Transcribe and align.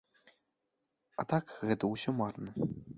А 1.19 1.27
так, 1.35 1.45
гэта 1.69 1.83
ўсё 1.95 2.19
марна. 2.23 2.51